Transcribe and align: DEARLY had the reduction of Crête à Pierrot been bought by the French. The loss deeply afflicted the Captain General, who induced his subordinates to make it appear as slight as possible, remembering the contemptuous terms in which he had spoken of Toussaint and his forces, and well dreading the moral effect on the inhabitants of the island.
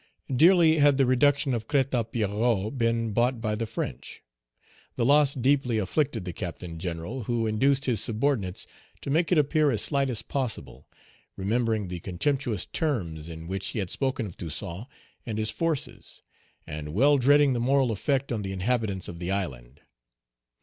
DEARLY 0.35 0.77
had 0.79 0.97
the 0.97 1.05
reduction 1.05 1.53
of 1.53 1.67
Crête 1.67 1.91
à 1.91 2.11
Pierrot 2.11 2.75
been 2.75 3.13
bought 3.13 3.39
by 3.39 3.53
the 3.53 3.67
French. 3.67 4.23
The 4.95 5.05
loss 5.05 5.35
deeply 5.35 5.77
afflicted 5.77 6.25
the 6.25 6.33
Captain 6.33 6.79
General, 6.79 7.25
who 7.25 7.45
induced 7.45 7.85
his 7.85 8.01
subordinates 8.01 8.65
to 9.01 9.11
make 9.11 9.31
it 9.31 9.37
appear 9.37 9.69
as 9.69 9.83
slight 9.83 10.09
as 10.09 10.23
possible, 10.23 10.87
remembering 11.37 11.87
the 11.87 11.99
contemptuous 11.99 12.65
terms 12.65 13.29
in 13.29 13.45
which 13.47 13.67
he 13.67 13.77
had 13.77 13.91
spoken 13.91 14.25
of 14.25 14.35
Toussaint 14.37 14.87
and 15.23 15.37
his 15.37 15.51
forces, 15.51 16.23
and 16.65 16.95
well 16.95 17.19
dreading 17.19 17.53
the 17.53 17.59
moral 17.59 17.91
effect 17.91 18.31
on 18.31 18.41
the 18.41 18.53
inhabitants 18.53 19.07
of 19.07 19.19
the 19.19 19.29
island. 19.29 19.81